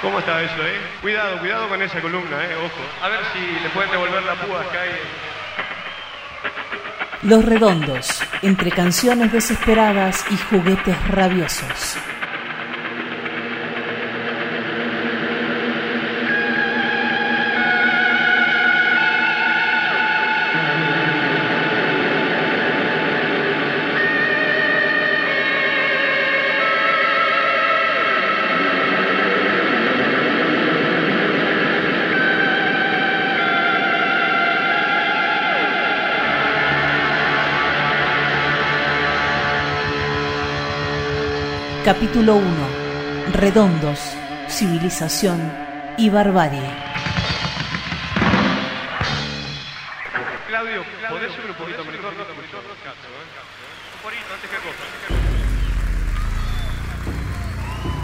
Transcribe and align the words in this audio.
¿Cómo 0.00 0.18
está 0.18 0.42
eso, 0.42 0.66
eh? 0.66 0.80
Cuidado, 1.02 1.38
cuidado 1.38 1.68
con 1.68 1.82
esa 1.82 2.00
columna, 2.00 2.42
eh, 2.44 2.56
ojo. 2.56 3.04
A 3.04 3.08
ver 3.08 3.20
si 3.34 3.60
le 3.62 3.68
pueden 3.70 3.90
devolver 3.90 4.22
la 4.22 4.34
púa 4.34 4.62
acá 4.62 4.80
Los 7.22 7.44
redondos, 7.44 8.22
entre 8.40 8.70
canciones 8.70 9.30
desesperadas 9.30 10.24
y 10.30 10.38
juguetes 10.38 10.96
rabiosos. 11.08 11.98
Capítulo 41.84 42.36
1. 42.36 42.44
Redondos, 43.32 43.98
civilización 44.48 45.38
y 45.96 46.10
barbarie. 46.10 46.60
Claudio, 50.48 50.82
¿podés 51.08 51.32
subir 51.32 51.50
un 51.50 51.56
poquito 51.56 51.84
monitor? 51.84 52.10
Un 52.12 52.18
poquito, 54.02 54.34
antes 54.34 54.50
que 54.50 54.56
cosa. 54.56 54.84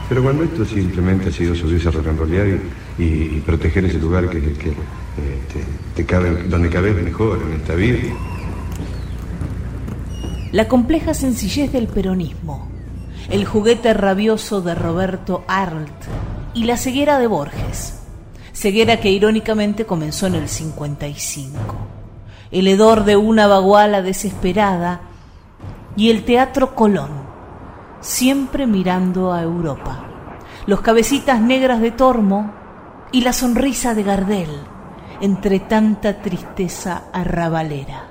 Pero 0.08 0.22
cuando 0.22 0.44
esto 0.44 0.64
simplemente 0.64 1.28
ha 1.28 1.32
sido 1.32 1.54
subirse 1.54 1.88
a 1.88 1.90
rollear 1.92 2.46
y, 2.46 3.02
y- 3.02 3.36
y 3.36 3.42
proteger 3.44 3.84
ese 3.84 3.98
lugar 3.98 4.28
que, 4.30 4.40
que, 4.54 4.68
eh, 4.70 4.74
te, 5.52 5.64
te 5.96 6.06
cabe, 6.06 6.44
donde 6.44 6.70
cabes 6.70 6.94
mejor 7.02 7.42
en 7.42 7.54
esta 7.60 7.74
vida. 7.74 7.98
La 10.52 10.68
compleja 10.68 11.12
sencillez 11.12 11.72
del 11.72 11.88
peronismo, 11.88 12.70
el 13.28 13.44
juguete 13.44 13.92
rabioso 13.94 14.60
de 14.60 14.74
Roberto 14.74 15.44
Arlt 15.48 16.04
y 16.54 16.64
la 16.64 16.76
ceguera 16.76 17.18
de 17.18 17.26
Borges. 17.26 18.00
Ceguera 18.52 19.00
que 19.00 19.10
irónicamente 19.10 19.84
comenzó 19.84 20.26
en 20.26 20.36
el 20.36 20.48
55. 20.48 21.58
El 22.50 22.68
hedor 22.68 23.04
de 23.04 23.16
una 23.16 23.46
baguala 23.46 24.02
desesperada 24.02 25.00
y 25.96 26.10
el 26.10 26.24
Teatro 26.24 26.74
Colón, 26.74 27.10
siempre 28.00 28.66
mirando 28.66 29.32
a 29.32 29.42
Europa. 29.42 30.04
Los 30.66 30.80
cabecitas 30.80 31.40
negras 31.40 31.80
de 31.80 31.90
Tormo 31.90 32.52
y 33.12 33.22
la 33.22 33.32
sonrisa 33.32 33.94
de 33.94 34.02
Gardel 34.02 34.50
entre 35.20 35.60
tanta 35.60 36.20
tristeza 36.20 37.04
arrabalera. 37.12 38.08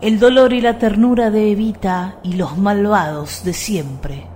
El 0.00 0.18
dolor 0.18 0.52
y 0.52 0.60
la 0.60 0.78
ternura 0.78 1.30
de 1.30 1.52
Evita 1.52 2.18
y 2.22 2.34
los 2.34 2.58
malvados 2.58 3.44
de 3.44 3.52
siempre, 3.52 4.26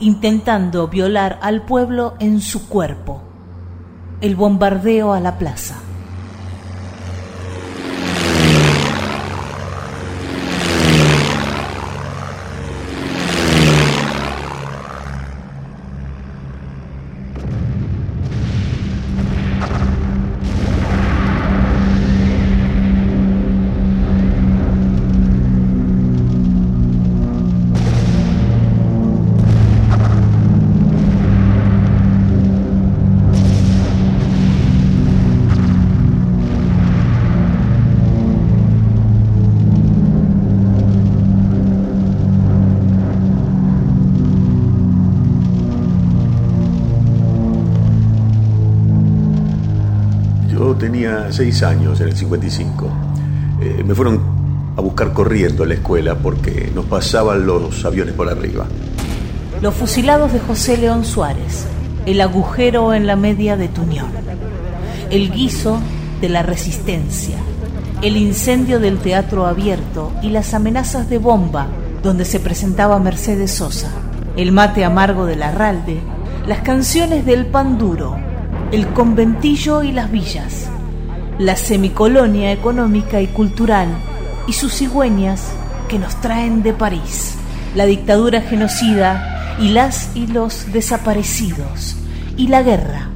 intentando 0.00 0.88
violar 0.88 1.38
al 1.42 1.62
pueblo 1.62 2.14
en 2.18 2.40
su 2.40 2.68
cuerpo. 2.68 3.22
El 4.20 4.36
bombardeo 4.36 5.12
a 5.12 5.20
la 5.20 5.38
plaza. 5.38 5.85
Tenía 50.96 51.30
seis 51.30 51.62
años 51.62 52.00
en 52.00 52.08
el 52.08 52.16
55. 52.16 52.88
Eh, 53.60 53.84
me 53.86 53.94
fueron 53.94 54.18
a 54.78 54.80
buscar 54.80 55.12
corriendo 55.12 55.64
a 55.64 55.66
la 55.66 55.74
escuela 55.74 56.14
porque 56.14 56.72
nos 56.74 56.86
pasaban 56.86 57.46
los 57.46 57.84
aviones 57.84 58.14
por 58.14 58.30
arriba. 58.30 58.64
Los 59.60 59.74
fusilados 59.74 60.32
de 60.32 60.40
José 60.40 60.78
León 60.78 61.04
Suárez, 61.04 61.66
el 62.06 62.18
agujero 62.22 62.94
en 62.94 63.06
la 63.06 63.14
media 63.14 63.58
de 63.58 63.68
Tuñón, 63.68 64.10
el 65.10 65.30
guiso 65.30 65.80
de 66.22 66.30
la 66.30 66.42
resistencia, 66.42 67.36
el 68.00 68.16
incendio 68.16 68.80
del 68.80 68.96
teatro 68.96 69.44
abierto 69.46 70.12
y 70.22 70.30
las 70.30 70.54
amenazas 70.54 71.10
de 71.10 71.18
bomba 71.18 71.66
donde 72.02 72.24
se 72.24 72.40
presentaba 72.40 72.98
Mercedes 73.00 73.50
Sosa, 73.50 73.90
el 74.38 74.50
mate 74.50 74.82
amargo 74.82 75.26
de 75.26 75.36
Larralde, 75.36 76.00
las 76.46 76.60
canciones 76.60 77.26
del 77.26 77.44
pan 77.44 77.76
duro, 77.76 78.16
el 78.72 78.86
conventillo 78.88 79.82
y 79.82 79.92
las 79.92 80.10
villas, 80.10 80.70
la 81.38 81.56
semicolonia 81.56 82.50
económica 82.50 83.20
y 83.20 83.26
cultural 83.26 83.88
y 84.46 84.54
sus 84.54 84.72
cigüeñas 84.74 85.52
que 85.88 85.98
nos 85.98 86.18
traen 86.20 86.62
de 86.62 86.72
París, 86.72 87.34
la 87.74 87.84
dictadura 87.84 88.40
genocida 88.40 89.56
y 89.60 89.68
las 89.68 90.16
y 90.16 90.26
los 90.26 90.72
desaparecidos, 90.72 91.96
y 92.36 92.48
la 92.48 92.62
guerra, 92.62 93.10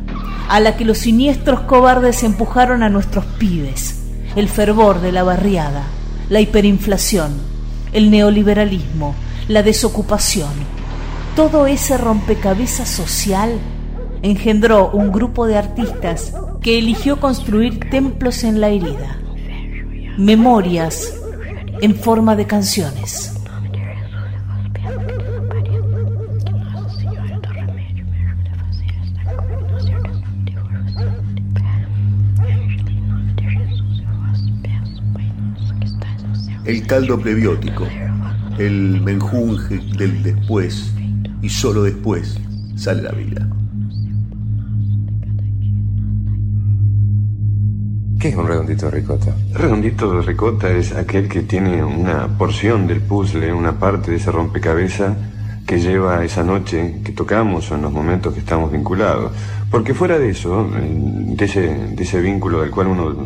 a 0.49 0.61
la 0.61 0.77
que 0.77 0.85
los 0.85 0.99
siniestros 0.99 1.61
cobardes 1.61 2.23
empujaron 2.23 2.83
a 2.83 2.91
nuestros 2.91 3.25
pibes, 3.25 4.03
el 4.37 4.49
fervor 4.49 5.01
de 5.01 5.13
la 5.13 5.23
barriada, 5.23 5.85
la 6.29 6.41
hiperinflación, 6.41 7.33
el 7.93 8.11
neoliberalismo, 8.11 9.15
la 9.49 9.63
desocupación, 9.63 10.51
todo 11.37 11.67
ese 11.67 11.97
rompecabezas 11.97 12.89
social 12.89 13.59
engendró 14.23 14.91
un 14.91 15.11
grupo 15.11 15.47
de 15.47 15.57
artistas 15.57 16.35
que 16.63 16.79
eligió 16.79 17.19
construir 17.19 17.81
templos 17.91 18.45
en 18.45 18.61
la 18.61 18.69
herida, 18.69 19.19
memorias 20.19 21.15
en 21.81 21.95
forma 21.95 22.37
de 22.37 22.47
canciones. 22.47 23.35
El 36.67 36.87
caldo 36.87 37.19
prebiótico, 37.19 37.87
el 38.59 39.01
menjunje 39.01 39.79
del 39.97 40.23
después, 40.23 40.93
y 41.43 41.49
solo 41.49 41.83
después 41.83 42.39
sale 42.77 43.03
la 43.03 43.13
vida. 43.13 43.49
¿Qué 48.21 48.29
es 48.29 48.37
un 48.37 48.47
redondito 48.47 48.85
de 48.85 48.93
ricota? 48.93 49.35
Redondito 49.55 50.13
de 50.13 50.21
ricota 50.21 50.71
es 50.71 50.93
aquel 50.93 51.27
que 51.27 51.41
tiene 51.41 51.83
una 51.83 52.29
porción 52.29 52.87
del 52.87 53.01
puzzle, 53.01 53.51
una 53.51 53.79
parte 53.79 54.11
de 54.11 54.19
ese 54.19 54.31
rompecabezas 54.31 55.17
que 55.67 55.81
lleva 55.81 56.23
esa 56.23 56.45
noche 56.45 57.01
que 57.03 57.13
tocamos 57.13 57.71
o 57.71 57.77
en 57.77 57.81
los 57.81 57.91
momentos 57.91 58.35
que 58.35 58.41
estamos 58.41 58.71
vinculados. 58.71 59.33
Porque 59.71 59.95
fuera 59.95 60.19
de 60.19 60.29
eso, 60.29 60.69
eh, 60.77 60.83
de 61.35 61.45
ese, 61.47 61.61
de 61.61 62.03
ese 62.03 62.21
vínculo 62.21 62.61
del 62.61 62.71
cual 62.71 62.89
uno 62.89 63.17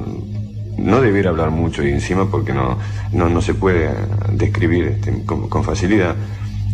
no 0.78 1.00
debiera 1.00 1.30
hablar 1.30 1.50
mucho 1.50 1.82
y 1.82 1.90
encima 1.90 2.30
porque 2.30 2.52
no, 2.52 2.78
no, 3.12 3.28
no 3.28 3.42
se 3.42 3.54
puede 3.54 3.90
describir 4.30 4.84
este, 4.84 5.24
con, 5.24 5.48
con 5.48 5.64
facilidad, 5.64 6.14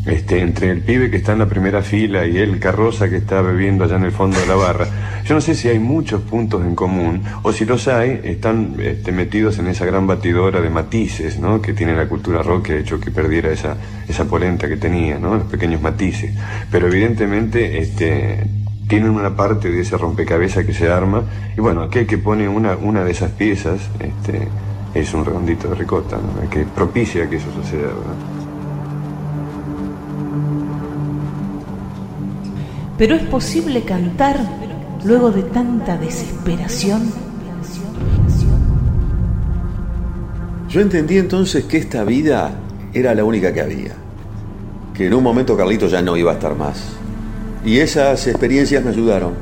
este, 0.06 0.40
entre 0.40 0.70
el 0.70 0.80
pibe 0.80 1.10
que 1.10 1.18
está 1.18 1.32
en 1.32 1.40
la 1.40 1.48
primera 1.48 1.82
fila 1.82 2.26
y 2.26 2.38
el 2.38 2.58
carroza 2.58 3.10
que 3.10 3.16
está 3.16 3.42
bebiendo 3.42 3.84
allá 3.84 3.96
en 3.96 4.04
el 4.04 4.12
fondo 4.12 4.38
de 4.40 4.46
la 4.46 4.54
barra. 4.54 4.86
Yo 5.24 5.34
no 5.34 5.40
sé 5.40 5.54
si 5.54 5.68
hay 5.68 5.78
muchos 5.78 6.22
puntos 6.22 6.64
en 6.64 6.74
común 6.74 7.22
o 7.42 7.52
si 7.52 7.64
los 7.64 7.86
hay, 7.88 8.20
están 8.24 8.76
este, 8.78 9.12
metidos 9.12 9.58
en 9.58 9.66
esa 9.66 9.84
gran 9.84 10.06
batidora 10.06 10.60
de 10.60 10.70
matices 10.70 11.38
¿no? 11.38 11.60
que 11.60 11.72
tiene 11.72 11.94
la 11.94 12.08
cultura 12.08 12.42
rock 12.42 12.66
que 12.66 12.72
ha 12.72 12.76
hecho 12.78 12.98
que 12.98 13.10
perdiera 13.10 13.50
esa, 13.50 13.76
esa 14.08 14.24
polenta 14.24 14.68
que 14.68 14.76
tenía, 14.76 15.18
los 15.18 15.44
pequeños 15.44 15.82
matices. 15.82 16.32
Pero 16.70 16.88
evidentemente 16.88 17.78
este, 17.78 18.46
tienen 18.88 19.10
una 19.10 19.36
parte 19.36 19.70
de 19.70 19.82
ese 19.82 19.96
rompecabezas 19.98 20.64
que 20.64 20.72
se 20.72 20.90
arma 20.90 21.22
y 21.56 21.60
bueno, 21.60 21.82
aquel 21.82 22.06
que 22.06 22.18
pone 22.18 22.48
una, 22.48 22.76
una 22.76 23.04
de 23.04 23.12
esas 23.12 23.30
piezas 23.32 23.90
este, 24.00 24.48
es 24.94 25.14
un 25.14 25.24
redondito 25.24 25.68
de 25.68 25.74
ricota, 25.76 26.18
que 26.50 26.64
propicia 26.64 27.28
que 27.28 27.36
eso 27.36 27.52
suceda. 27.52 27.90
Pero 33.00 33.14
es 33.14 33.22
posible 33.22 33.80
cantar 33.80 34.36
luego 35.06 35.30
de 35.30 35.42
tanta 35.44 35.96
desesperación? 35.96 37.10
Yo 40.68 40.82
entendí 40.82 41.16
entonces 41.16 41.64
que 41.64 41.78
esta 41.78 42.04
vida 42.04 42.50
era 42.92 43.14
la 43.14 43.24
única 43.24 43.54
que 43.54 43.62
había, 43.62 43.92
que 44.92 45.06
en 45.06 45.14
un 45.14 45.22
momento 45.22 45.56
Carlito 45.56 45.86
ya 45.86 46.02
no 46.02 46.14
iba 46.14 46.32
a 46.32 46.34
estar 46.34 46.54
más. 46.54 46.90
Y 47.64 47.78
esas 47.78 48.26
experiencias 48.26 48.84
me 48.84 48.90
ayudaron 48.90 49.32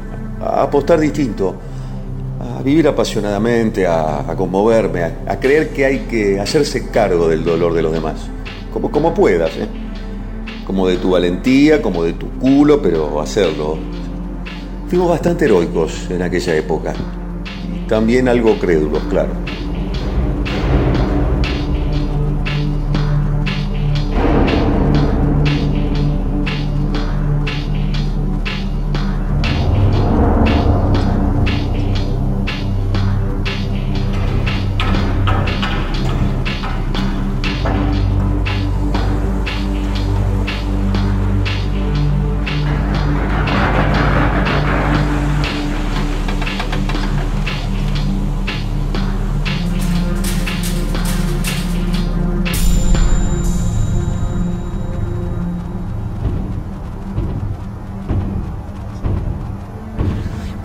a 0.40 0.62
apostar 0.62 1.00
distinto, 1.00 1.56
a 2.38 2.62
vivir 2.62 2.86
apasionadamente, 2.86 3.88
a, 3.88 4.22
conmoverme, 4.36 5.02
a, 5.02 5.40
creer 5.40 5.70
que 5.70 5.84
hay 5.84 5.98
que 6.08 6.38
hacerse 6.38 6.90
cargo 6.90 7.26
del 7.26 7.42
dolor 7.42 7.74
de 7.74 7.82
los 7.82 7.92
demás, 7.92 8.20
como, 8.72 8.88
como 8.88 9.12
puedas, 9.12 9.50
¿eh? 9.56 9.87
Como 10.68 10.86
de 10.86 10.98
tu 10.98 11.12
valentía, 11.12 11.80
como 11.80 12.04
de 12.04 12.12
tu 12.12 12.28
culo, 12.38 12.82
pero 12.82 13.22
hacerlo. 13.22 13.78
Fuimos 14.86 15.08
bastante 15.08 15.46
heroicos 15.46 16.10
en 16.10 16.20
aquella 16.20 16.54
época, 16.56 16.92
también 17.88 18.28
algo 18.28 18.58
crédulos, 18.60 19.02
claro. 19.04 19.30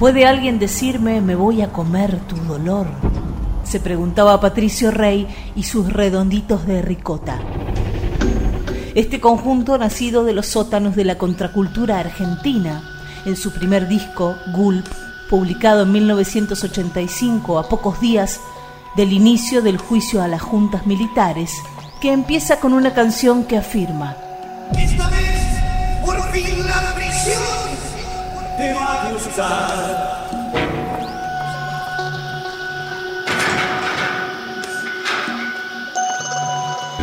¿Puede 0.04 0.26
alguien 0.26 0.60
decirme 0.60 1.22
me 1.22 1.34
voy 1.34 1.62
a 1.62 1.72
comer 1.72 2.20
tu 2.28 2.36
dolor? 2.36 2.88
Se 3.64 3.80
preguntaba 3.80 4.42
Patricio 4.42 4.92
Rey 4.92 5.26
y 5.56 5.64
sus 5.64 5.94
redonditos 5.94 6.68
de 6.68 6.82
ricota. 6.82 7.40
Este 8.96 9.22
conjunto 9.22 9.78
nacido 9.78 10.26
de 10.26 10.34
los 10.34 10.48
sótanos 10.48 10.98
de 10.98 11.06
la 11.06 11.18
contracultura 11.18 12.00
argentina, 12.00 12.84
en 13.26 13.38
su 13.38 13.54
primer 13.54 13.88
disco, 13.88 14.36
Gulp, 14.54 14.88
publicado 15.30 15.84
en 15.84 15.94
1985, 15.94 17.58
a 17.58 17.70
pocos 17.70 18.02
días 18.02 18.42
del 18.98 19.14
inicio 19.14 19.62
del 19.62 19.78
juicio 19.78 20.22
a 20.22 20.28
las 20.28 20.42
juntas 20.42 20.86
militares, 20.86 21.54
que 22.02 22.12
empieza 22.12 22.60
con 22.60 22.74
una 22.74 22.94
canción 22.94 23.46
que 23.46 23.58
afirma: 23.58 24.18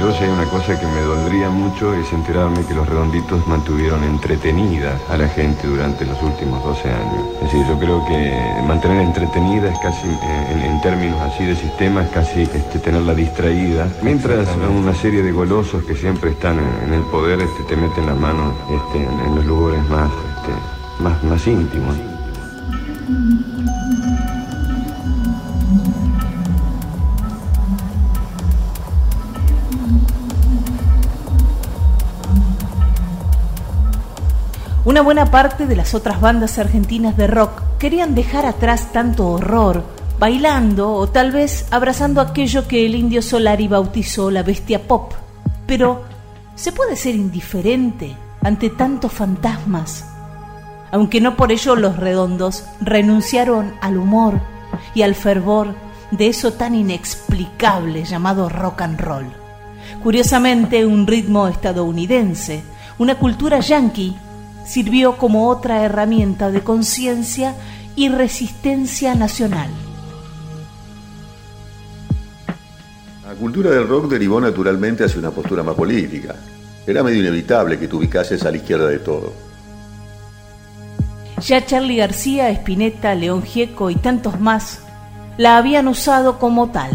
Yo 0.00 0.10
si 0.12 0.24
hay 0.24 0.30
una 0.30 0.46
cosa 0.46 0.80
que 0.80 0.86
me 0.86 1.02
doldría 1.02 1.50
mucho 1.50 1.92
es 1.92 2.10
enterarme 2.14 2.64
que 2.64 2.72
los 2.72 2.88
redonditos 2.88 3.46
mantuvieron 3.46 4.02
entretenida 4.04 4.98
a 5.10 5.18
la 5.18 5.28
gente 5.28 5.66
durante 5.66 6.06
los 6.06 6.22
últimos 6.22 6.64
12 6.64 6.88
años. 6.88 7.24
Es 7.34 7.52
decir, 7.52 7.66
yo 7.68 7.78
creo 7.78 8.06
que 8.06 8.62
mantener 8.66 9.02
entretenida 9.02 9.70
es 9.70 9.78
casi, 9.80 10.08
eh, 10.08 10.64
en, 10.64 10.80
términos 10.80 11.20
así 11.20 11.44
de 11.44 11.54
sistema, 11.54 12.02
es 12.04 12.10
casi 12.10 12.42
este, 12.42 12.78
tenerla 12.78 13.14
distraída. 13.14 13.86
Mientras 14.00 14.48
una 14.56 14.94
serie 14.94 15.22
de 15.22 15.32
golosos 15.32 15.84
que 15.84 15.94
siempre 15.94 16.30
están 16.30 16.58
en, 16.58 16.94
el 16.94 17.02
poder 17.02 17.38
este, 17.38 17.62
te 17.64 17.76
meten 17.76 18.06
las 18.06 18.16
manos 18.16 18.54
este, 18.70 19.04
en, 19.04 19.34
los 19.34 19.44
lugares 19.44 19.86
más 19.90 20.10
más, 21.00 21.23
más 21.25 21.47
íntimo. 21.47 21.93
Una 34.85 35.02
buena 35.02 35.26
parte 35.26 35.67
de 35.67 35.76
las 35.76 35.94
otras 35.94 36.20
bandas 36.20 36.58
argentinas 36.58 37.17
de 37.17 37.26
rock 37.26 37.62
querían 37.79 38.14
dejar 38.14 38.44
atrás 38.44 38.93
tanto 38.93 39.29
horror, 39.29 39.85
bailando 40.19 40.93
o 40.93 41.06
tal 41.08 41.32
vez 41.32 41.67
abrazando 41.70 42.20
aquello 42.20 42.67
que 42.67 42.87
el 42.87 42.94
indio 42.94 43.23
Solari 43.23 43.69
bautizó 43.69 44.31
la 44.31 44.43
bestia 44.43 44.88
pop. 44.88 45.12
Pero, 45.67 46.02
¿se 46.56 46.73
puede 46.73 46.97
ser 46.97 47.14
indiferente 47.14 48.17
ante 48.43 48.70
tantos 48.70 49.12
fantasmas? 49.12 50.09
Aunque 50.92 51.20
no 51.20 51.37
por 51.37 51.52
ello 51.52 51.76
los 51.76 51.96
redondos 51.96 52.64
renunciaron 52.81 53.75
al 53.81 53.96
humor 53.96 54.40
y 54.94 55.02
al 55.02 55.14
fervor 55.14 55.75
de 56.10 56.28
eso 56.28 56.52
tan 56.52 56.75
inexplicable 56.75 58.04
llamado 58.04 58.48
rock 58.48 58.82
and 58.82 59.00
roll. 59.00 59.26
Curiosamente, 60.02 60.84
un 60.87 61.06
ritmo 61.06 61.48
estadounidense, 61.48 62.62
una 62.98 63.16
cultura 63.16 63.60
yankee, 63.60 64.16
sirvió 64.66 65.16
como 65.16 65.48
otra 65.48 65.84
herramienta 65.84 66.50
de 66.50 66.62
conciencia 66.62 67.54
y 67.96 68.08
resistencia 68.08 69.14
nacional. 69.14 69.69
La 73.26 73.34
cultura 73.34 73.70
del 73.70 73.87
rock 73.87 74.10
derivó 74.10 74.40
naturalmente 74.40 75.04
hacia 75.04 75.19
una 75.19 75.31
postura 75.31 75.62
más 75.62 75.75
política. 75.75 76.34
Era 76.87 77.02
medio 77.02 77.20
inevitable 77.20 77.78
que 77.78 77.87
te 77.87 77.96
ubicases 77.96 78.44
a 78.44 78.50
la 78.50 78.56
izquierda 78.56 78.88
de 78.88 78.98
todo. 78.98 79.50
Ya 81.40 81.64
Charlie 81.64 81.96
García, 81.96 82.50
Spinetta, 82.50 83.14
León 83.14 83.42
Gieco 83.42 83.90
y 83.90 83.96
tantos 83.96 84.40
más 84.40 84.81
la 85.38 85.56
habían 85.56 85.88
usado 85.88 86.38
como 86.38 86.70
tal. 86.70 86.90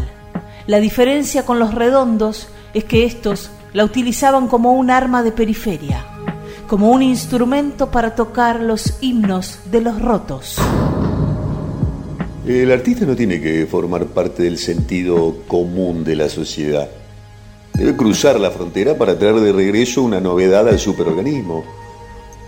La 0.68 0.80
diferencia 0.80 1.46
con 1.46 1.58
los 1.58 1.74
redondos 1.74 2.50
es 2.74 2.84
que 2.84 3.06
estos 3.06 3.50
la 3.74 3.84
utilizaban 3.84 4.48
como 4.48 4.74
un 4.74 4.92
arma 4.92 5.24
de 5.24 5.32
periferia, 5.32 6.06
como 6.68 6.92
un 6.92 7.02
instrumento 7.02 7.90
para 7.90 8.14
tocar 8.14 8.60
los 8.60 8.98
himnos 9.02 9.60
de 9.72 9.82
los 9.82 10.00
rotos. 10.00 10.58
El 12.46 12.72
artista 12.72 13.06
no 13.06 13.16
tiene 13.16 13.42
que 13.42 13.66
formar 13.66 14.06
parte 14.06 14.44
del 14.44 14.60
sentido 14.60 15.38
común 15.48 16.04
de 16.04 16.16
la 16.16 16.30
sociedad. 16.30 16.88
Debe 17.74 17.96
cruzar 17.96 18.40
la 18.40 18.52
frontera 18.52 18.96
para 18.96 19.18
traer 19.18 19.36
de 19.36 19.52
regreso 19.52 20.04
una 20.04 20.22
novedad 20.22 20.68
al 20.70 20.78
superorganismo 20.78 21.64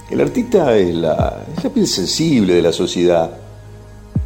el 0.10 0.22
artista 0.22 0.76
es 0.78 0.96
la, 0.96 1.46
piel 1.74 1.88
sensible 1.88 2.54
de 2.54 2.62
la 2.62 2.72
sociedad, 2.72 3.32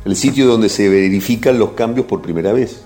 el 0.05 0.15
sitio 0.15 0.47
donde 0.47 0.69
se 0.69 0.87
verifican 0.89 1.57
los 1.57 1.71
cambios 1.71 2.05
por 2.05 2.21
primera 2.21 2.53
vez. 2.53 2.81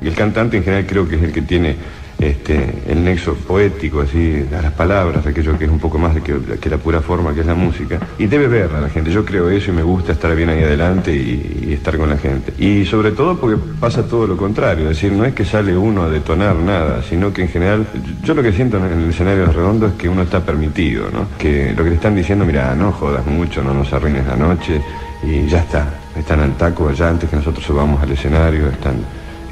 El 0.00 0.14
cantante 0.14 0.56
en 0.56 0.64
general 0.64 0.86
creo 0.86 1.08
que 1.08 1.16
es 1.16 1.22
el 1.22 1.32
que 1.32 1.42
tiene 1.42 1.76
este, 2.22 2.82
el 2.86 3.02
nexo 3.02 3.34
poético, 3.34 4.02
así, 4.02 4.46
a 4.56 4.62
las 4.62 4.72
palabras, 4.72 5.26
aquello 5.26 5.58
que 5.58 5.64
es 5.64 5.70
un 5.70 5.80
poco 5.80 5.98
más 5.98 6.14
de 6.14 6.22
que, 6.22 6.70
la 6.70 6.78
pura 6.78 7.00
forma 7.00 7.34
que 7.34 7.40
es 7.40 7.46
la 7.46 7.56
música. 7.56 7.98
Y 8.16 8.26
debe 8.26 8.46
verla 8.46 8.80
la 8.80 8.88
gente. 8.88 9.10
Yo 9.10 9.24
creo 9.24 9.50
eso 9.50 9.72
y 9.72 9.74
me 9.74 9.82
gusta 9.82 10.12
estar 10.12 10.34
bien 10.36 10.48
ahí 10.48 10.62
adelante 10.62 11.12
y, 11.12 11.72
estar 11.72 11.96
con 11.96 12.10
la 12.10 12.18
gente. 12.18 12.52
Y 12.58 12.84
sobre 12.84 13.10
todo 13.12 13.38
porque 13.38 13.60
pasa 13.80 14.06
todo 14.06 14.26
lo 14.26 14.36
contrario, 14.36 14.84
es 14.84 14.90
decir, 14.90 15.12
no 15.12 15.24
es 15.24 15.34
que 15.34 15.44
sale 15.44 15.76
uno 15.76 16.02
a 16.02 16.08
detonar 16.08 16.54
nada, 16.54 17.02
sino 17.02 17.32
que 17.32 17.42
en 17.42 17.48
general, 17.48 17.86
yo 18.22 18.34
lo 18.34 18.42
que 18.42 18.52
siento 18.52 18.76
en 18.76 18.84
el 18.84 19.10
escenario 19.10 19.46
redondo 19.46 19.86
es 19.86 19.94
que 19.94 20.08
uno 20.08 20.22
está 20.22 20.44
permitido, 20.44 21.10
¿no? 21.10 21.26
Que 21.38 21.72
lo 21.76 21.82
que 21.82 21.90
le 21.90 21.96
están 21.96 22.14
diciendo, 22.14 22.44
mira, 22.44 22.74
no 22.74 22.92
jodas 22.92 23.26
mucho, 23.26 23.64
no 23.64 23.74
nos 23.74 23.92
arruines 23.92 24.26
la 24.26 24.36
noche 24.36 24.80
y 25.24 25.46
ya 25.46 25.60
está. 25.60 25.94
Están 26.16 26.40
al 26.40 26.56
taco 26.56 26.88
allá 26.88 27.08
antes 27.08 27.28
que 27.28 27.36
nosotros 27.36 27.64
subamos 27.64 28.00
al 28.02 28.12
escenario, 28.12 28.68
están, 28.68 28.96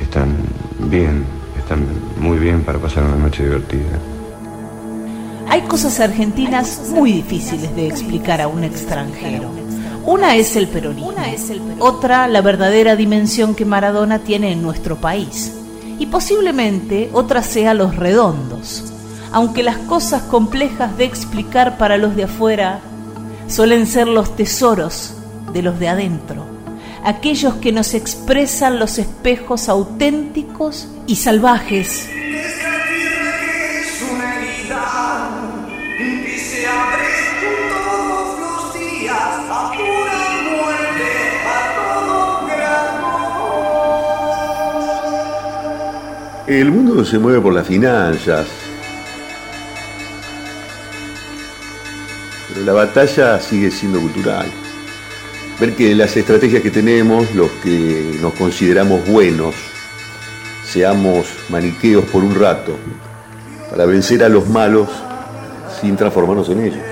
están 0.00 0.36
bien 0.90 1.40
están 1.70 1.86
muy 2.20 2.38
bien 2.38 2.62
para 2.62 2.78
pasar 2.78 3.04
una 3.04 3.16
noche 3.16 3.44
divertida. 3.44 3.98
Hay 5.48 5.62
cosas 5.62 5.98
argentinas 6.00 6.90
muy 6.90 7.12
difíciles 7.12 7.74
de 7.74 7.88
explicar 7.88 8.40
a 8.40 8.48
un 8.48 8.62
extranjero. 8.62 9.50
Una 10.04 10.36
es 10.36 10.54
el 10.56 10.68
peronismo, 10.68 11.12
otra 11.78 12.28
la 12.28 12.40
verdadera 12.40 12.94
dimensión 12.94 13.54
que 13.54 13.64
Maradona 13.64 14.20
tiene 14.20 14.52
en 14.52 14.62
nuestro 14.62 14.96
país 14.96 15.52
y 15.98 16.06
posiblemente 16.06 17.10
otra 17.12 17.42
sea 17.42 17.74
los 17.74 17.96
redondos, 17.96 18.92
aunque 19.32 19.62
las 19.62 19.76
cosas 19.78 20.22
complejas 20.22 20.96
de 20.96 21.04
explicar 21.04 21.78
para 21.78 21.98
los 21.98 22.16
de 22.16 22.24
afuera 22.24 22.80
suelen 23.46 23.86
ser 23.86 24.08
los 24.08 24.36
tesoros 24.36 25.14
de 25.52 25.62
los 25.62 25.78
de 25.78 25.88
adentro 25.88 26.49
aquellos 27.04 27.54
que 27.54 27.72
nos 27.72 27.94
expresan 27.94 28.78
los 28.78 28.98
espejos 28.98 29.68
auténticos 29.68 30.88
y 31.06 31.16
salvajes. 31.16 32.08
El 46.46 46.72
mundo 46.72 47.04
se 47.04 47.16
mueve 47.16 47.40
por 47.40 47.54
las 47.54 47.64
finanzas. 47.64 48.48
Pero 52.48 52.66
la 52.66 52.72
batalla 52.72 53.38
sigue 53.38 53.70
siendo 53.70 54.00
cultural. 54.00 54.46
Ver 55.60 55.76
que 55.76 55.94
las 55.94 56.16
estrategias 56.16 56.62
que 56.62 56.70
tenemos, 56.70 57.34
los 57.34 57.50
que 57.62 58.18
nos 58.22 58.32
consideramos 58.32 59.06
buenos, 59.06 59.54
seamos 60.64 61.26
maniqueos 61.50 62.04
por 62.06 62.24
un 62.24 62.34
rato, 62.34 62.76
para 63.70 63.84
vencer 63.84 64.24
a 64.24 64.28
los 64.28 64.48
malos 64.48 64.88
sin 65.80 65.96
transformarnos 65.96 66.48
en 66.48 66.60
ellos. 66.60 66.84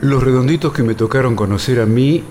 Los 0.00 0.22
redonditos 0.22 0.72
que 0.72 0.82
me 0.82 0.94
tocaron 0.94 1.36
conocer 1.36 1.80
a 1.80 1.86
mí 1.86 2.24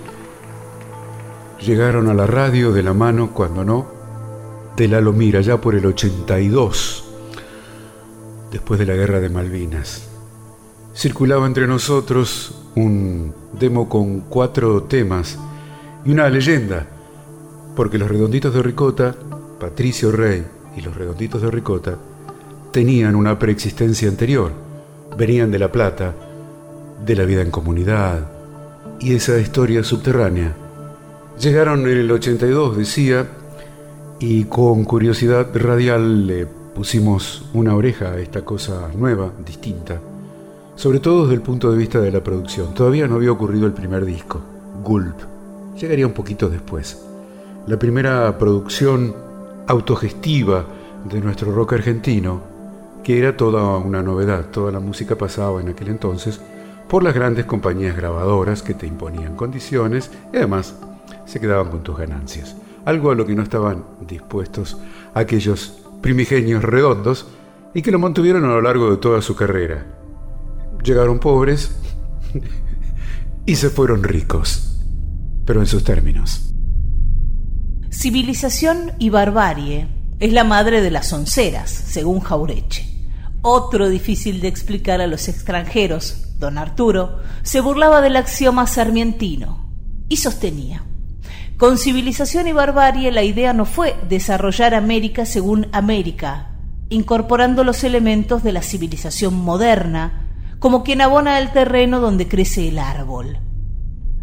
llegaron 1.60 2.08
a 2.08 2.14
la 2.14 2.26
radio 2.26 2.72
de 2.72 2.82
la 2.82 2.94
mano, 2.94 3.30
cuando 3.32 3.64
no, 3.64 3.86
de 4.76 4.88
la 4.88 5.00
Lomira, 5.00 5.40
ya 5.40 5.60
por 5.60 5.74
el 5.74 5.86
82, 5.86 7.04
después 8.50 8.78
de 8.78 8.86
la 8.86 8.94
guerra 8.94 9.20
de 9.20 9.28
Malvinas. 9.28 10.07
Circulaba 10.94 11.46
entre 11.46 11.66
nosotros 11.66 12.54
un 12.74 13.32
demo 13.58 13.88
con 13.88 14.20
cuatro 14.20 14.82
temas 14.84 15.38
y 16.04 16.10
una 16.10 16.28
leyenda, 16.28 16.86
porque 17.76 17.98
los 17.98 18.08
redonditos 18.08 18.52
de 18.54 18.62
Ricota, 18.62 19.14
Patricio 19.60 20.10
Rey 20.10 20.44
y 20.76 20.80
los 20.80 20.96
redonditos 20.96 21.42
de 21.42 21.50
Ricota, 21.50 21.96
tenían 22.72 23.14
una 23.14 23.38
preexistencia 23.38 24.08
anterior, 24.08 24.52
venían 25.16 25.50
de 25.50 25.58
La 25.58 25.70
Plata, 25.70 26.14
de 27.04 27.16
la 27.16 27.24
vida 27.24 27.42
en 27.42 27.50
comunidad 27.50 28.28
y 29.00 29.14
esa 29.14 29.38
historia 29.38 29.84
subterránea. 29.84 30.54
Llegaron 31.40 31.80
en 31.86 31.98
el 31.98 32.10
82, 32.10 32.76
decía, 32.76 33.28
y 34.18 34.44
con 34.44 34.84
curiosidad 34.84 35.48
radial 35.54 36.26
le 36.26 36.46
pusimos 36.46 37.48
una 37.54 37.76
oreja 37.76 38.12
a 38.12 38.18
esta 38.18 38.44
cosa 38.44 38.90
nueva, 38.96 39.32
distinta, 39.44 40.00
sobre 40.78 41.00
todo 41.00 41.22
desde 41.22 41.34
el 41.34 41.42
punto 41.42 41.72
de 41.72 41.76
vista 41.76 42.00
de 42.00 42.12
la 42.12 42.22
producción. 42.22 42.72
Todavía 42.72 43.08
no 43.08 43.16
había 43.16 43.32
ocurrido 43.32 43.66
el 43.66 43.72
primer 43.72 44.04
disco, 44.04 44.40
Gulp. 44.84 45.16
Llegaría 45.76 46.06
un 46.06 46.12
poquito 46.12 46.48
después. 46.48 47.04
La 47.66 47.80
primera 47.80 48.38
producción 48.38 49.12
autogestiva 49.66 50.64
de 51.04 51.20
nuestro 51.20 51.50
rock 51.50 51.72
argentino, 51.72 52.42
que 53.02 53.18
era 53.18 53.36
toda 53.36 53.76
una 53.78 54.04
novedad, 54.04 54.50
toda 54.52 54.70
la 54.70 54.78
música 54.78 55.18
pasaba 55.18 55.60
en 55.60 55.70
aquel 55.70 55.88
entonces 55.88 56.40
por 56.88 57.02
las 57.02 57.12
grandes 57.12 57.44
compañías 57.44 57.96
grabadoras 57.96 58.62
que 58.62 58.74
te 58.74 58.86
imponían 58.86 59.34
condiciones 59.34 60.12
y 60.32 60.36
además 60.36 60.76
se 61.24 61.40
quedaban 61.40 61.72
con 61.72 61.82
tus 61.82 61.98
ganancias. 61.98 62.56
Algo 62.84 63.10
a 63.10 63.16
lo 63.16 63.26
que 63.26 63.34
no 63.34 63.42
estaban 63.42 63.84
dispuestos 64.06 64.78
aquellos 65.12 65.84
primigenios 66.02 66.62
redondos 66.62 67.26
y 67.74 67.82
que 67.82 67.90
lo 67.90 67.98
mantuvieron 67.98 68.44
a 68.44 68.54
lo 68.54 68.62
largo 68.62 68.92
de 68.92 68.98
toda 68.98 69.20
su 69.22 69.34
carrera. 69.34 69.84
Llegaron 70.88 71.18
pobres 71.18 71.70
y 73.44 73.56
se 73.56 73.68
fueron 73.68 74.02
ricos, 74.02 74.80
pero 75.44 75.60
en 75.60 75.66
sus 75.66 75.84
términos. 75.84 76.54
Civilización 77.90 78.92
y 78.98 79.10
barbarie 79.10 79.86
es 80.18 80.32
la 80.32 80.44
madre 80.44 80.80
de 80.80 80.90
las 80.90 81.12
onceras, 81.12 81.70
según 81.70 82.20
Jaureche. 82.20 82.86
Otro 83.42 83.90
difícil 83.90 84.40
de 84.40 84.48
explicar 84.48 85.02
a 85.02 85.06
los 85.06 85.28
extranjeros, 85.28 86.38
don 86.38 86.56
Arturo, 86.56 87.18
se 87.42 87.60
burlaba 87.60 88.00
del 88.00 88.16
axioma 88.16 88.66
sarmientino 88.66 89.70
y 90.08 90.16
sostenía 90.16 90.84
con 91.58 91.76
civilización 91.76 92.46
y 92.46 92.52
barbarie 92.52 93.12
la 93.12 93.24
idea 93.24 93.52
no 93.52 93.66
fue 93.66 93.94
desarrollar 94.08 94.74
América 94.74 95.26
según 95.26 95.66
América, 95.72 96.52
incorporando 96.88 97.62
los 97.62 97.84
elementos 97.84 98.42
de 98.42 98.52
la 98.52 98.62
civilización 98.62 99.34
moderna, 99.34 100.27
como 100.58 100.82
quien 100.82 101.00
abona 101.00 101.38
el 101.38 101.50
terreno 101.50 102.00
donde 102.00 102.28
crece 102.28 102.68
el 102.68 102.78
árbol. 102.78 103.38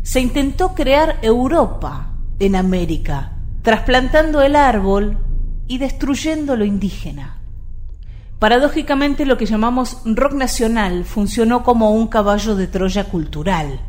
Se 0.03 0.19
intentó 0.19 0.73
crear 0.75 1.17
Europa 1.21 2.11
en 2.39 2.55
América, 2.55 3.37
trasplantando 3.61 4.41
el 4.41 4.55
árbol 4.55 5.17
y 5.67 5.77
destruyendo 5.77 6.55
lo 6.55 6.65
indígena. 6.65 7.37
Paradójicamente 8.39 9.25
lo 9.25 9.37
que 9.37 9.45
llamamos 9.45 10.01
rock 10.05 10.33
nacional 10.33 11.05
funcionó 11.05 11.63
como 11.63 11.91
un 11.91 12.07
caballo 12.07 12.55
de 12.55 12.67
Troya 12.67 13.05
cultural, 13.05 13.79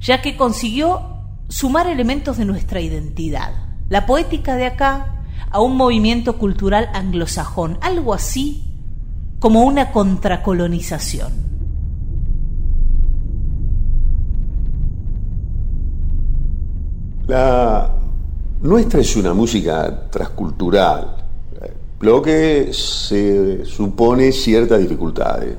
ya 0.00 0.20
que 0.20 0.36
consiguió 0.36 1.20
sumar 1.48 1.86
elementos 1.86 2.36
de 2.36 2.44
nuestra 2.44 2.80
identidad, 2.80 3.52
la 3.88 4.06
poética 4.06 4.56
de 4.56 4.66
acá 4.66 5.22
a 5.50 5.60
un 5.60 5.76
movimiento 5.76 6.36
cultural 6.36 6.90
anglosajón, 6.94 7.78
algo 7.80 8.12
así 8.12 8.64
como 9.38 9.62
una 9.62 9.92
contracolonización. 9.92 11.49
La 17.30 17.88
nuestra 18.60 19.00
es 19.00 19.14
una 19.14 19.32
música 19.32 20.10
transcultural, 20.10 21.14
lo 22.00 22.20
que 22.20 22.72
se 22.72 23.64
supone 23.64 24.32
ciertas 24.32 24.80
dificultades. 24.80 25.54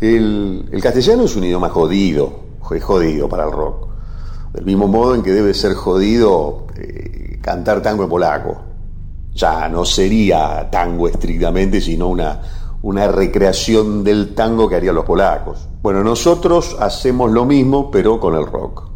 El, 0.00 0.66
el 0.72 0.82
castellano 0.82 1.24
es 1.24 1.36
un 1.36 1.44
idioma 1.44 1.68
jodido, 1.68 2.40
es 2.74 2.82
jodido 2.82 3.28
para 3.28 3.44
el 3.44 3.52
rock. 3.52 3.88
Del 4.54 4.64
mismo 4.64 4.88
modo 4.88 5.14
en 5.14 5.22
que 5.22 5.32
debe 5.32 5.52
ser 5.52 5.74
jodido 5.74 6.68
eh, 6.78 7.40
cantar 7.42 7.82
tango 7.82 8.04
en 8.04 8.08
polaco. 8.08 8.56
Ya 9.34 9.68
no 9.68 9.84
sería 9.84 10.66
tango 10.70 11.08
estrictamente, 11.08 11.82
sino 11.82 12.08
una, 12.08 12.40
una 12.80 13.06
recreación 13.08 14.02
del 14.02 14.34
tango 14.34 14.66
que 14.66 14.76
harían 14.76 14.94
los 14.94 15.04
polacos. 15.04 15.68
Bueno, 15.82 16.02
nosotros 16.02 16.74
hacemos 16.80 17.30
lo 17.30 17.44
mismo, 17.44 17.90
pero 17.90 18.18
con 18.18 18.34
el 18.34 18.46
rock. 18.46 18.95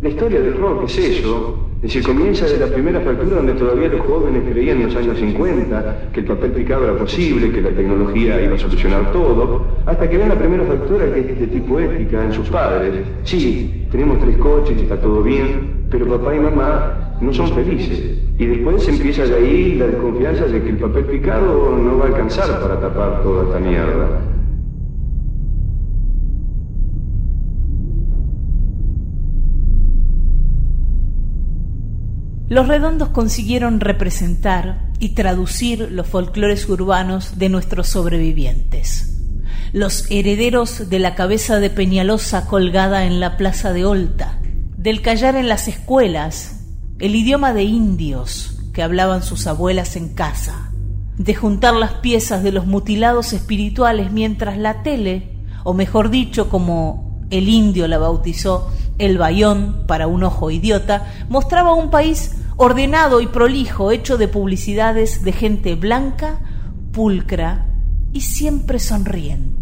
La 0.00 0.10
historia 0.10 0.40
del 0.40 0.56
rock 0.56 0.84
es 0.84 0.96
eso, 0.96 1.58
es 1.78 1.82
decir, 1.82 2.04
comienza 2.04 2.46
de 2.46 2.56
la 2.56 2.66
primera 2.66 3.00
fractura 3.00 3.38
donde 3.38 3.54
todavía 3.54 3.88
los 3.88 4.06
jóvenes 4.06 4.44
creían 4.48 4.80
en 4.80 4.86
los 4.86 4.94
años 4.94 5.18
50 5.18 6.10
que 6.12 6.20
el 6.20 6.26
papel 6.26 6.52
picado 6.52 6.84
era 6.84 6.96
posible, 6.96 7.50
que 7.50 7.60
la 7.60 7.70
tecnología 7.70 8.40
iba 8.40 8.54
a 8.54 8.58
solucionar 8.58 9.10
todo, 9.10 9.64
hasta 9.86 10.08
que 10.08 10.18
ven 10.18 10.28
la 10.28 10.38
primera 10.38 10.62
fractura 10.62 11.12
que 11.12 11.18
es 11.18 11.40
de 11.40 11.46
tipo 11.48 11.80
ética 11.80 12.22
en 12.22 12.32
sus 12.32 12.48
padres. 12.48 12.94
Sí, 13.24 13.86
tenemos 13.90 14.20
tres 14.20 14.36
coches, 14.36 14.80
está 14.80 15.00
todo 15.00 15.20
bien, 15.20 15.86
pero 15.90 16.06
papá 16.06 16.32
y 16.32 16.38
mamá 16.38 17.16
no 17.20 17.32
son 17.32 17.48
felices. 17.48 18.20
Y 18.38 18.46
después 18.46 18.86
empieza 18.86 19.24
de 19.24 19.34
ahí 19.34 19.74
la 19.74 19.88
desconfianza 19.88 20.46
de 20.46 20.62
que 20.62 20.68
el 20.68 20.76
papel 20.76 21.06
picado 21.06 21.76
no 21.76 21.98
va 21.98 22.04
a 22.04 22.08
alcanzar 22.08 22.60
para 22.60 22.78
tapar 22.78 23.20
toda 23.24 23.46
esta 23.46 23.58
mierda. 23.58 24.37
Los 32.48 32.66
redondos 32.66 33.10
consiguieron 33.10 33.78
representar 33.78 34.88
y 34.98 35.10
traducir 35.10 35.92
los 35.92 36.06
folclores 36.06 36.66
urbanos 36.66 37.38
de 37.38 37.50
nuestros 37.50 37.88
sobrevivientes, 37.88 39.20
los 39.74 40.10
herederos 40.10 40.88
de 40.88 40.98
la 40.98 41.14
cabeza 41.14 41.60
de 41.60 41.68
Peñalosa 41.68 42.46
colgada 42.46 43.04
en 43.04 43.20
la 43.20 43.36
plaza 43.36 43.74
de 43.74 43.84
Olta, 43.84 44.38
del 44.78 45.02
callar 45.02 45.36
en 45.36 45.46
las 45.46 45.68
escuelas, 45.68 46.64
el 46.98 47.16
idioma 47.16 47.52
de 47.52 47.64
indios 47.64 48.58
que 48.72 48.82
hablaban 48.82 49.22
sus 49.22 49.46
abuelas 49.46 49.94
en 49.96 50.14
casa, 50.14 50.70
de 51.18 51.34
juntar 51.34 51.74
las 51.74 51.94
piezas 51.94 52.42
de 52.42 52.52
los 52.52 52.66
mutilados 52.66 53.34
espirituales 53.34 54.10
mientras 54.10 54.56
la 54.56 54.82
tele, 54.82 55.34
o 55.64 55.74
mejor 55.74 56.08
dicho, 56.08 56.48
como 56.48 57.26
el 57.28 57.50
indio 57.50 57.86
la 57.88 57.98
bautizó, 57.98 58.70
el 58.98 59.18
bayón 59.18 59.84
para 59.86 60.06
un 60.06 60.24
ojo 60.24 60.50
idiota, 60.50 61.12
mostraba 61.28 61.74
un 61.74 61.90
país 61.90 62.37
ordenado 62.58 63.20
y 63.20 63.28
prolijo, 63.28 63.92
hecho 63.92 64.18
de 64.18 64.28
publicidades 64.28 65.22
de 65.22 65.32
gente 65.32 65.76
blanca, 65.76 66.40
pulcra 66.92 67.66
y 68.12 68.22
siempre 68.22 68.80
sonriente. 68.80 69.57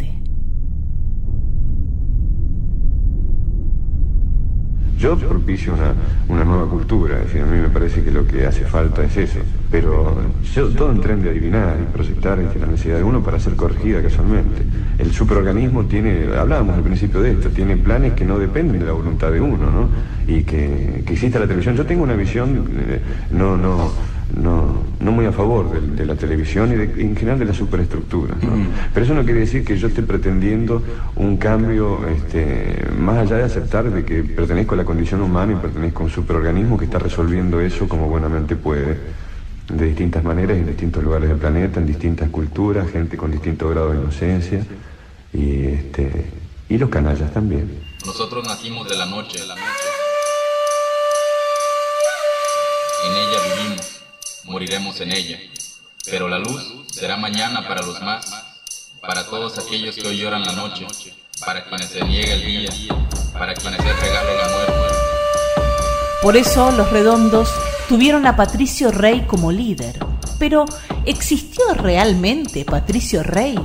Yo 4.98 5.16
propicio 5.18 5.74
una, 5.74 5.92
una 6.28 6.44
nueva 6.44 6.70
cultura, 6.70 7.18
es 7.18 7.26
decir, 7.26 7.42
a 7.42 7.46
mí 7.46 7.58
me 7.58 7.68
parece 7.68 8.02
que 8.02 8.10
lo 8.10 8.26
que 8.26 8.46
hace 8.46 8.64
falta 8.64 9.04
es 9.04 9.16
eso. 9.16 9.40
Pero 9.70 10.16
yo 10.54 10.68
todo 10.70 10.90
en 10.90 11.00
tren 11.00 11.22
de 11.22 11.30
adivinar 11.30 11.76
y 11.80 11.92
proyectar 11.92 12.38
la 12.38 12.66
necesidad 12.66 12.96
de 12.96 13.02
uno 13.02 13.22
para 13.22 13.38
ser 13.38 13.56
corregida 13.56 14.00
casualmente. 14.00 14.62
El 14.98 15.12
superorganismo 15.12 15.84
tiene, 15.84 16.34
hablábamos 16.34 16.76
al 16.76 16.82
principio 16.82 17.20
de 17.20 17.32
esto, 17.32 17.50
tiene 17.50 17.76
planes 17.76 18.14
que 18.14 18.24
no 18.24 18.38
dependen 18.38 18.78
de 18.78 18.86
la 18.86 18.92
voluntad 18.92 19.30
de 19.30 19.40
uno, 19.40 19.70
¿no? 19.70 19.88
Y 20.26 20.44
que, 20.44 21.02
que 21.04 21.12
exista 21.12 21.38
la 21.38 21.46
televisión. 21.46 21.76
Yo 21.76 21.84
tengo 21.84 22.02
una 22.02 22.14
visión, 22.14 22.66
eh, 22.88 23.00
no, 23.32 23.56
no, 23.56 23.92
no, 24.34 24.82
no 25.00 25.12
muy 25.12 25.26
a 25.26 25.32
favor 25.32 25.70
de, 25.80 26.06
la 26.06 26.16
televisión 26.16 26.70
y, 26.70 27.00
en 27.00 27.16
general 27.16 27.38
de 27.38 27.44
la 27.44 27.54
superestructura. 27.54 28.34
Pero 28.92 29.06
eso 29.06 29.14
no 29.14 29.24
quiere 29.24 29.40
decir 29.40 29.64
que 29.64 29.76
yo 29.76 29.88
esté 29.88 30.02
pretendiendo 30.02 30.82
un 31.16 31.36
cambio 31.36 32.06
este, 32.08 32.86
más 32.98 33.18
allá 33.18 33.36
de 33.36 33.44
aceptar 33.44 33.90
de 33.90 34.04
que 34.04 34.24
pertenezco 34.24 34.74
a 34.74 34.78
la 34.78 34.84
condición 34.84 35.22
humana 35.22 35.52
y 35.52 35.56
pertenezco 35.56 36.02
a 36.02 36.06
un 36.06 36.10
superorganismo 36.10 36.76
que 36.76 36.86
está 36.86 36.98
resolviendo 36.98 37.60
eso 37.60 37.88
como 37.88 38.08
buenamente 38.08 38.56
puede, 38.56 38.98
de 39.68 39.86
distintas 39.86 40.22
maneras 40.22 40.56
en 40.56 40.66
distintos 40.66 41.02
lugares 41.02 41.28
del 41.28 41.38
planeta, 41.38 41.80
en 41.80 41.86
distintas 41.86 42.30
culturas, 42.30 42.90
gente 42.90 43.16
con 43.16 43.30
distintos 43.30 43.70
grados 43.70 43.94
de 43.94 44.00
inocencia 44.00 44.64
y, 45.32 45.66
este, 45.66 46.26
y 46.68 46.78
los 46.78 46.88
canallas 46.88 47.32
también. 47.32 47.80
Nosotros 48.04 48.46
nacimos 48.46 48.88
de 48.88 48.96
la 48.96 49.06
noche, 49.06 49.40
de 49.40 49.46
la 49.46 49.54
noche. 49.54 49.66
En 53.04 53.12
ella 53.12 53.38
vivimos 53.44 53.55
moriremos 54.46 55.00
en 55.00 55.12
ella. 55.12 55.38
Pero 56.06 56.28
la 56.28 56.38
luz 56.38 56.62
será 56.90 57.16
mañana 57.16 57.66
para 57.66 57.82
los 57.82 58.00
más, 58.02 58.26
para 59.00 59.26
todos 59.26 59.58
aquellos 59.58 59.94
que 59.96 60.06
hoy 60.06 60.18
lloran 60.18 60.44
la 60.44 60.52
noche, 60.52 60.86
para 61.44 61.64
quienes 61.64 61.88
se 61.88 62.02
niega 62.04 62.32
el 62.32 62.46
día, 62.46 62.70
para 63.32 63.54
quienes 63.54 63.80
es 63.80 64.00
regalo 64.00 64.36
la 64.36 64.48
muerte. 64.48 64.72
Por 66.22 66.36
eso 66.36 66.70
los 66.72 66.90
redondos 66.90 67.50
tuvieron 67.88 68.26
a 68.26 68.36
Patricio 68.36 68.90
Rey 68.90 69.26
como 69.26 69.52
líder. 69.52 69.98
Pero, 70.38 70.64
¿existió 71.04 71.64
realmente 71.74 72.64
Patricio 72.64 73.22
Rey? 73.22 73.58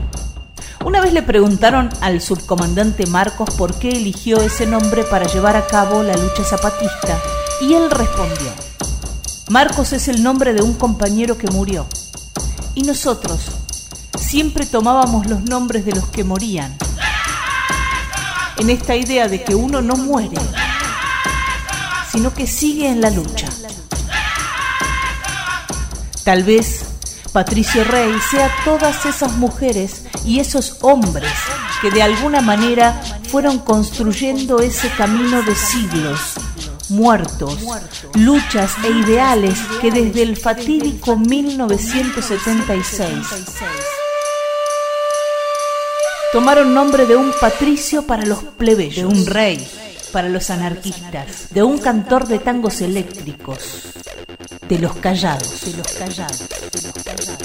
Una 0.85 1.01
vez 1.01 1.13
le 1.13 1.21
preguntaron 1.21 1.89
al 2.01 2.21
subcomandante 2.21 3.05
Marcos 3.05 3.53
por 3.55 3.77
qué 3.77 3.89
eligió 3.89 4.41
ese 4.41 4.65
nombre 4.65 5.03
para 5.03 5.25
llevar 5.27 5.55
a 5.55 5.67
cabo 5.67 6.01
la 6.01 6.15
lucha 6.15 6.43
zapatista 6.43 7.21
y 7.61 7.73
él 7.73 7.91
respondió, 7.91 8.51
Marcos 9.51 9.91
es 9.91 10.07
el 10.07 10.23
nombre 10.23 10.53
de 10.53 10.61
un 10.61 10.75
compañero 10.75 11.37
que 11.37 11.51
murió. 11.51 11.85
Y 12.73 12.83
nosotros 12.83 13.41
siempre 14.17 14.65
tomábamos 14.65 15.25
los 15.25 15.41
nombres 15.41 15.83
de 15.83 15.91
los 15.91 16.07
que 16.07 16.23
morían. 16.23 16.77
En 18.59 18.69
esta 18.69 18.95
idea 18.95 19.27
de 19.27 19.43
que 19.43 19.53
uno 19.53 19.81
no 19.81 19.97
muere, 19.97 20.37
sino 22.09 22.33
que 22.33 22.47
sigue 22.47 22.87
en 22.87 23.01
la 23.01 23.09
lucha. 23.09 23.49
Tal 26.23 26.45
vez 26.45 26.85
Patricio 27.33 27.83
Rey 27.83 28.13
sea 28.31 28.49
todas 28.63 29.05
esas 29.05 29.33
mujeres 29.33 30.05
y 30.25 30.39
esos 30.39 30.77
hombres 30.79 31.33
que 31.81 31.91
de 31.91 32.01
alguna 32.01 32.39
manera 32.39 33.01
fueron 33.29 33.59
construyendo 33.59 34.59
ese 34.59 34.89
camino 34.91 35.41
de 35.41 35.55
siglos 35.55 36.37
muertos, 36.91 37.57
luchas 38.15 38.73
e 38.83 38.89
ideales 38.89 39.57
que 39.81 39.91
desde 39.91 40.21
el 40.21 40.37
fatídico 40.37 41.17
1976 41.17 43.09
tomaron 46.31 46.73
nombre 46.73 47.05
de 47.05 47.15
un 47.15 47.31
patricio 47.39 48.05
para 48.05 48.25
los 48.25 48.43
plebeyos, 48.43 48.95
de 48.95 49.05
un 49.05 49.25
rey 49.25 49.65
para 50.11 50.29
los 50.29 50.49
anarquistas, 50.49 51.49
de 51.51 51.63
un 51.63 51.77
cantor 51.77 52.27
de 52.27 52.39
tangos 52.39 52.81
eléctricos, 52.81 53.93
de 54.67 54.79
los 54.79 54.95
callados, 54.97 55.65
de 55.65 55.77
los 55.77 55.87
callados. 55.87 56.49
De 56.71 56.81
los 56.81 56.93
callados. 57.03 57.40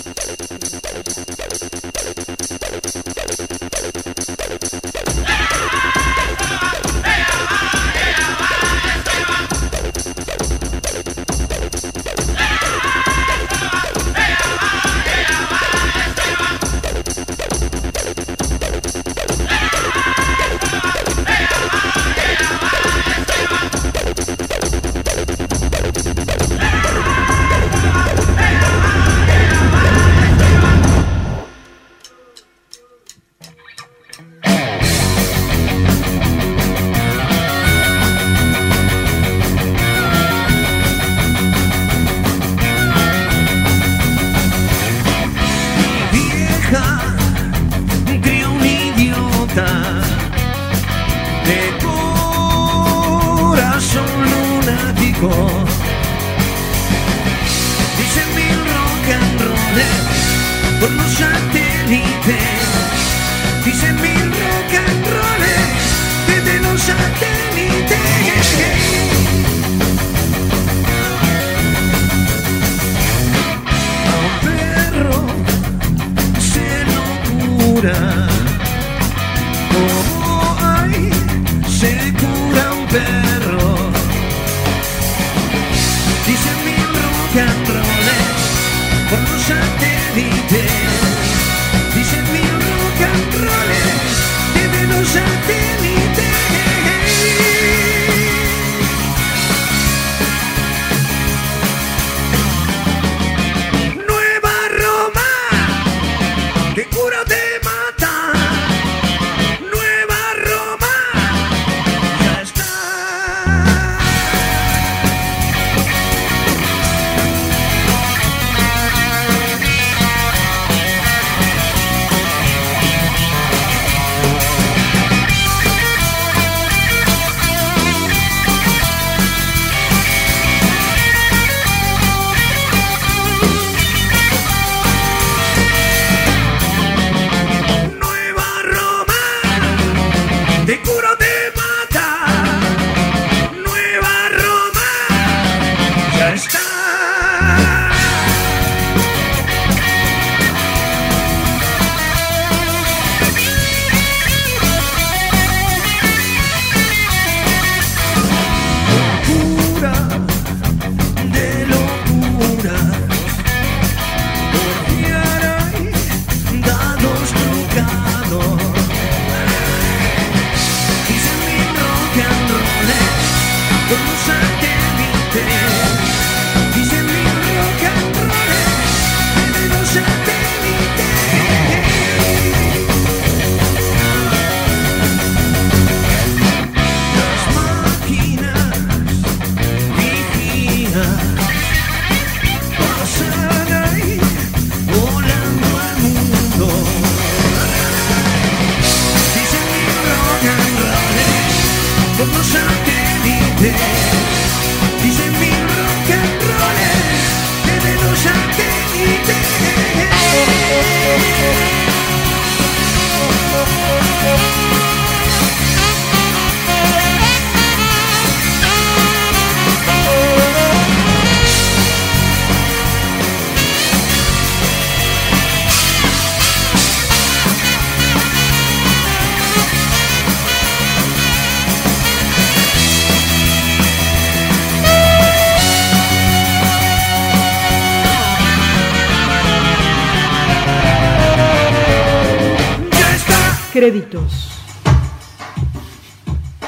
Créditos. 243.76 244.49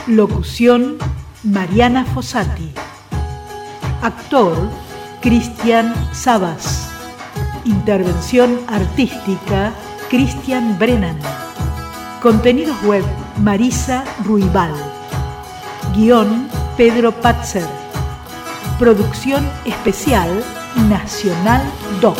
Locución 0.06 0.98
Mariana 1.42 2.04
Fossati. 2.04 2.70
Actor 4.02 4.68
Cristian 5.22 5.94
Sabas. 6.12 6.90
Intervención 7.64 8.60
artística 8.68 9.72
Cristian 10.10 10.78
Brennan. 10.78 11.18
Contenidos 12.20 12.76
web 12.82 13.04
Marisa 13.38 14.04
Ruibal. 14.26 14.74
Guión 15.96 16.46
Pedro 16.76 17.12
Patzer. 17.12 17.64
Producción 18.78 19.50
especial 19.64 20.44
Nacional 20.90 21.62
Doc. 22.02 22.18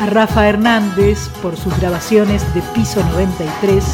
A 0.00 0.06
Rafa 0.06 0.48
Hernández 0.48 1.28
por 1.42 1.54
sus 1.54 1.78
grabaciones 1.78 2.42
de 2.54 2.62
Piso 2.74 3.04
93, 3.04 3.84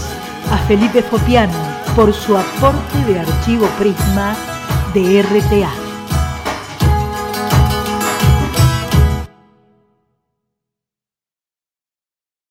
a 0.53 0.59
Felipe 0.69 1.03
Fopiano 1.03 1.53
por 1.97 2.15
su 2.15 2.38
aporte 2.38 3.05
de 3.09 3.19
archivo 3.19 3.67
Prisma 3.79 4.37
de 4.95 5.23
RTA. 5.23 5.82